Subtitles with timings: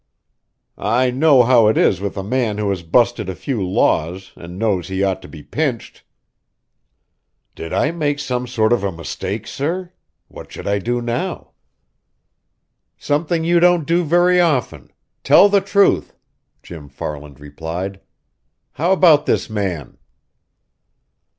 [0.95, 4.57] "I know how it is with a man who has busted a few laws and
[4.57, 6.03] knows he ought to be pinched!"
[7.53, 9.93] "Did I make some sort of a mistake, sir?
[10.27, 11.51] What should I do now?"
[12.97, 14.89] "Something you don't do very often
[15.23, 16.15] tell the truth,"
[16.63, 18.01] Jim Farland replied.
[18.71, 19.99] "How about this man?"